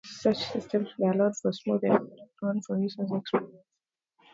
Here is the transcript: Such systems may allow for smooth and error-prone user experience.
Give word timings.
Such 0.03 0.37
systems 0.49 0.89
may 0.97 1.09
allow 1.09 1.31
for 1.31 1.53
smooth 1.53 1.83
and 1.83 1.93
error-prone 2.41 2.81
user 2.81 3.05
experience. 3.17 3.55